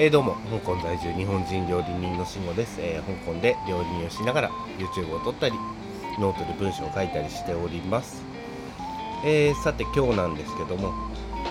[0.00, 5.56] えー、どうも香港在住日本人料理人の慎吾です、えー、香港で料理人をしながら YouTube を撮ったり
[6.20, 8.22] ノートで文章を書いたりしております、
[9.24, 10.94] えー、さて今日なんですけども、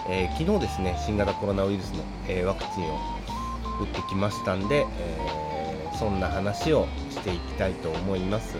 [0.10, 2.97] え昨日ですね新型コロナウイルスの、えワクチンを
[3.82, 8.55] 打ってきましたんで、えそんな話をしていきたいと思います。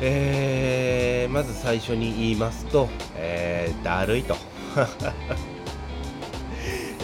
[0.00, 4.36] え、まず最初に言いますと、え、だるいと。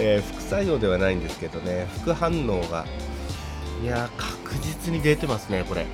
[0.04, 2.84] えー、副作用ではないんですけどね副反応が
[3.80, 5.86] いや確実に出てますねこれ。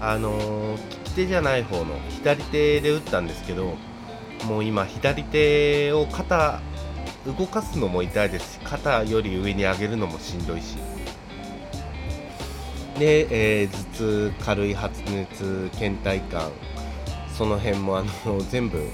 [0.00, 3.74] あのー、利き手じゃない方の左手で打ったんですけど
[4.44, 6.60] もう今左手を肩
[7.26, 10.76] 動かすのも痛いですし肩より上に上げるのもしんどいし。
[12.98, 16.52] で、えー、頭痛軽い発熱倦怠感
[17.36, 18.88] その辺もあの全部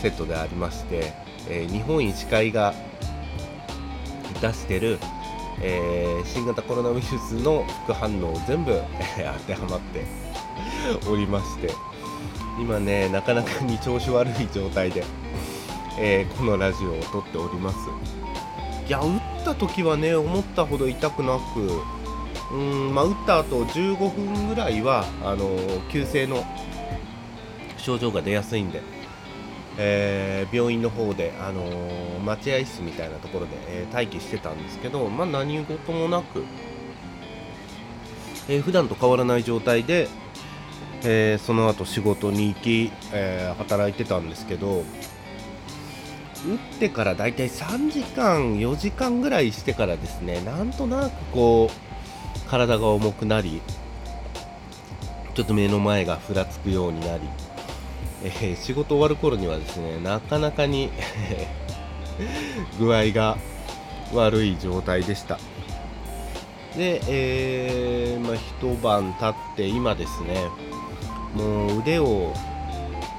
[0.00, 1.12] セットでありまして、
[1.48, 2.74] えー、日本医師会が
[4.40, 4.98] 出してる、
[5.60, 8.80] えー、新型コロナウイルスの副反応を全部、
[9.16, 10.04] 当てはまって
[11.08, 11.70] おりまして
[12.60, 15.04] 今ねなかなかに調子悪い状態で、
[15.98, 17.76] えー、このラジオを撮っております。
[18.86, 21.82] いや打った時はね思ったほど痛くなく
[22.50, 25.58] うんまあ、打った後15分ぐらいはあの
[25.90, 26.44] 急性の
[27.76, 28.80] 症状が出やすいんで
[29.80, 36.44] えー、病院の方で、あのー、待合室みたいなところで、えー、待機してたんですけど、まあ、何事もなく、
[38.48, 40.08] えー、普段と変わらない状態で、
[41.04, 44.84] えー、その後仕事に行き、え、働いてたんですけど
[46.46, 53.60] 打ってからだいたい3時間4時間ぐらいしてからですねなんとなくこう体が重くなり
[55.34, 57.22] ちょっと目の前がふらつくようになり
[58.24, 60.90] えー、仕事終わる頃にはですねなかなかに
[62.78, 63.36] 具合が
[64.12, 65.38] 悪い状態でした。
[66.76, 70.46] で、えー、まあ、一晩経って今ですね
[71.34, 72.32] もう腕を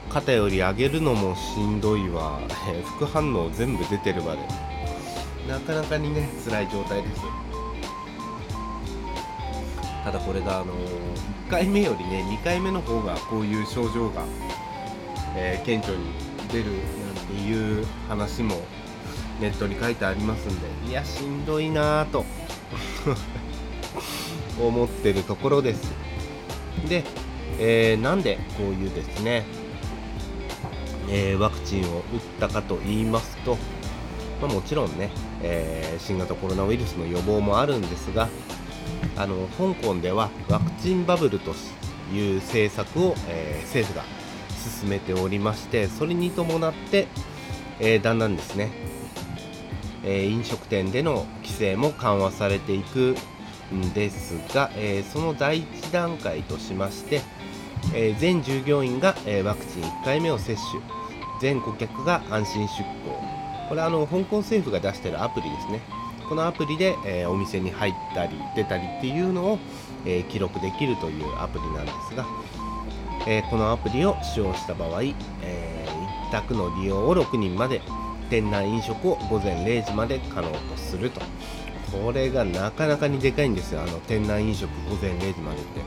[0.09, 2.39] 肩より上げるのもしんどいわ、
[2.69, 4.39] えー、副反応全部出てるまで。
[5.47, 7.21] なかなかにね辛い状態です。
[10.03, 10.73] ただこれがあの
[11.47, 14.23] 1回目よりね2回目の方がこういう症状が
[15.35, 16.05] えー、顕著に
[16.51, 18.55] 出るなんていう話も
[19.39, 22.25] ネットに書いてありますんでいやしんどいなぁと
[24.61, 25.93] 思ってるところです。
[26.87, 27.03] で、
[27.59, 29.45] えー、なんでこういうですね、
[31.09, 33.57] えー、ワクチンを打ったかと言いますと、
[34.41, 35.11] まあ、もちろんね、
[35.41, 38.29] えー、新型コロナウイルスの予防もあるんですが
[39.15, 41.53] あの香港ではワクチンバブルと
[42.13, 44.18] いう政策を、え政府が
[44.69, 47.07] 進めておりましてそれに伴って、
[47.79, 48.71] えー、だんだんですね、
[50.03, 53.15] えー、飲食店での規制も緩和されていく
[53.73, 57.21] んですが、えー、その第1段階としまして、
[57.93, 60.81] え全従業員が、えワクチン1回目を接種
[61.39, 65.81] 全顧客が安心出航これはあの香港政府が出しているアプリですね。
[66.27, 69.59] このアプリで、えお店に入ったり出たりっていうのを、
[70.05, 72.25] え記録できるというアプリなんですが、
[73.27, 77.81] えー、このアプリを使用した場合、えー、一択の利用を6人まで
[78.29, 81.21] 店内飲食を午前0時まで可能とすると。
[81.91, 83.81] これがなかなかにでかいんですよ。
[83.81, 85.81] あの店内飲食午前0時までって。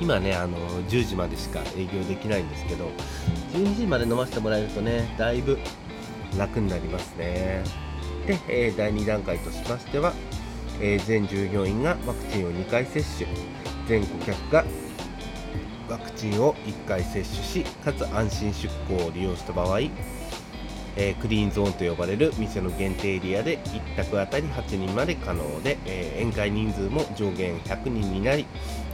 [0.00, 0.58] 今ねあの
[0.88, 2.90] 10時までしか営業できないんですけど
[3.52, 5.56] 12時まで飲ませてもらえるとねだいぶ
[6.36, 7.62] 楽になりますね。
[8.26, 10.12] で、えー、第2段階としましては、
[10.80, 13.28] えー、全従業員がワクチンを2回接種。
[13.86, 14.64] 全顧客が
[15.88, 19.80] ワクチンを1回接種しかつ安心出航を利用した場合、
[20.96, 28.46] えー、クリーンゾーンと呼ばれる店の限定エリアで1択あたり8人まで可能で、えー、宴会人数も上限100人になり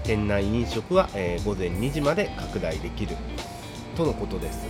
[0.03, 3.17] 店内飲食は、えー、午前2時まで拡大できる。
[3.97, 4.67] とのことです。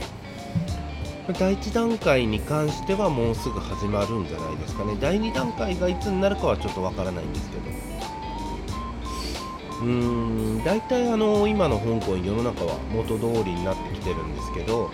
[1.38, 4.96] 第1段階に関してはもうすぐ始まるんじゃないですかね。
[5.00, 7.89] 第2段階がいつになるかはちょっとわからないんですけど。
[9.82, 10.64] うん。
[10.64, 14.90] 大体あの今の香港世の中は元通りになってきてるんですけど、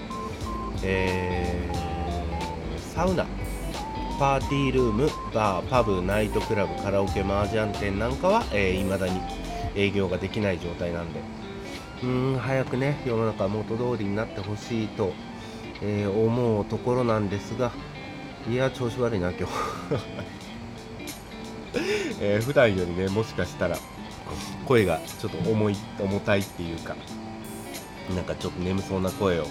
[0.82, 3.26] えー、サウナ
[4.18, 9.20] パーティールームバーパブナイトクラブカラオケマージャン店なんかは、えー、未だに
[9.74, 11.20] 営業ができない状態なんで
[12.02, 15.12] うん早くね世の中元通りになってほしいと、
[15.82, 17.72] えー、思うところなんですが
[18.48, 19.50] いや調子悪いな今日。
[22.20, 23.76] えー、普段よりねもしかしたら。
[24.66, 26.96] 声がちょっと重い重たいっていうか
[28.14, 29.44] なんかちょっと眠そうな声を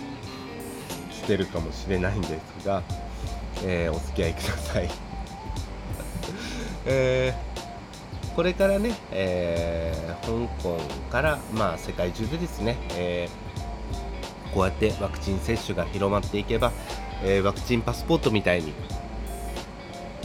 [1.12, 2.84] してるかもしれないんですが、
[3.64, 4.90] えー、お付き合いください、
[6.86, 10.80] えー、これからね、えー、香港
[11.12, 13.30] から、まあ、世界中でですね、え
[14.54, 16.72] こうやってワクチン接種が広まっていけば、
[17.24, 18.74] えワクチンパスポートみたいに、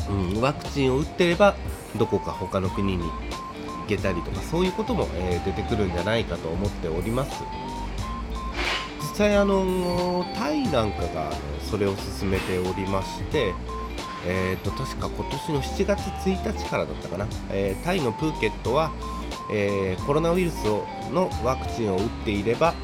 [0.08, 1.56] うん、ワクチンを打ってれば
[1.96, 3.10] どこか他の国に
[3.96, 7.42] けたりとかそういうことも、え出てくるんじゃないかと思っております。
[9.00, 11.30] 実際あのタイなんかが、
[11.70, 13.52] それを進めておりまして
[14.26, 18.92] えーと、確か今年の7月1日からだったかな、えー、タイのプーケットは、
[19.50, 22.74] えー、コロナウイルスをのワクチンを打っていれば、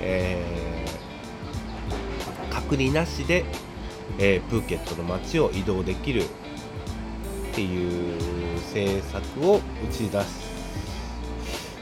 [0.00, 3.44] えー、隔離なしで、
[4.18, 6.24] えプーケットの街を移動できる
[7.52, 9.60] っていう政策を打
[9.92, 10.22] ち出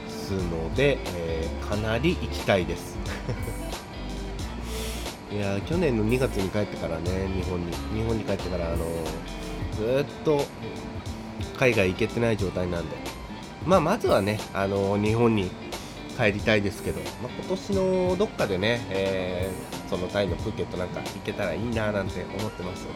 [0.09, 2.97] すので、えかなり行きたいです。
[5.31, 8.85] いや去年の2月に帰ってからね日本に日本に帰ってからあの
[9.77, 10.43] ずっと
[11.57, 12.97] 海外行けてない状態なんで。
[13.65, 15.51] まあまずはねあの日本に
[16.17, 22.87] 帰りたいですけど、まあ、今年のどっかでね、えー、そのタイのプーケットなんか行けたらいいななんて思ってます。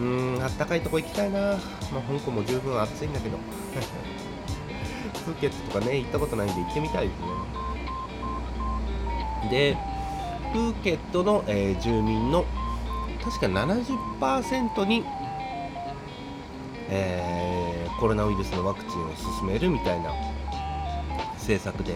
[0.00, 3.38] うーんあったかいとこ行きたいな、まあ、香港も十分暑いんだけど。
[5.24, 7.26] プーケットとかね行ったことないんで行ってみたいですね。
[9.50, 9.76] で
[10.52, 12.44] プーケットの、えー、住民の
[13.22, 15.04] 確か70%に、
[16.88, 20.12] えー、コロナウイルスのワクチンを進めるみたいな
[21.34, 21.94] 政策で。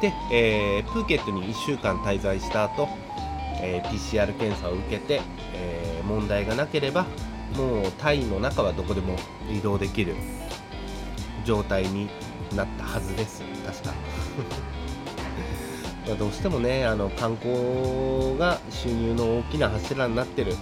[0.00, 2.88] で、えー、プーケットに1週間滞在した後、
[3.60, 5.20] え、PCR 検査を受けて、
[5.54, 7.06] え問題がなければ
[7.56, 9.16] もうタイの中はどこでも
[9.50, 10.14] 移動できる
[11.44, 12.08] 状態に
[12.54, 13.42] なったはずです。
[13.66, 13.94] 確か。
[16.18, 20.56] どうしてもねあの観光が収入の大きな柱になってる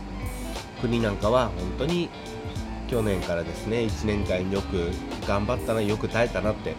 [0.81, 2.11] 国なんかは本当に
[2.89, 4.91] 去年からですね1年間よく
[5.27, 6.75] 頑張ったなよく耐えたなって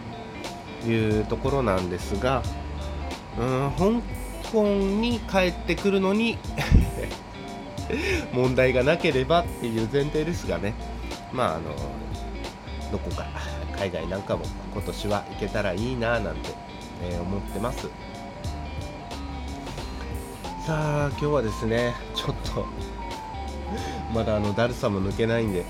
[0.88, 2.42] いうところなんですが
[3.38, 6.38] うん香港に帰ってくるのに
[8.32, 10.74] 問題がなければっていう前提ですがね。
[11.32, 11.74] まああの
[12.90, 13.26] どこか
[13.76, 16.50] 海外なんかも今年は行けたらいいななんて、
[17.02, 17.88] えー、思ってます。
[20.66, 22.66] さあ今日はですねちょっと
[24.14, 25.64] まだあのだるさも抜けないんで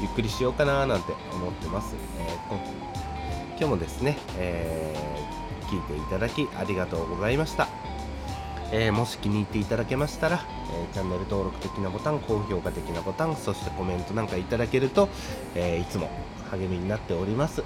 [0.00, 7.66] ゆっくりしようかななんて思ってます、えー、今日もですね、えー、聞いていただきありがとうございました、
[8.72, 15.08] えー、もし気に入っていただけましたら、えチャンネル登録的なボタン高評価的なボタンそしてコメントなんかいただけると、
[15.54, 16.10] えいつも
[16.50, 17.62] 励みになっております。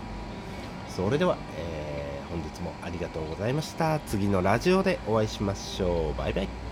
[0.89, 3.99] それでは、え本日もありがとうございました。
[4.01, 6.19] 次のラジオでお会いしましょう。
[6.19, 6.70] バイバイ。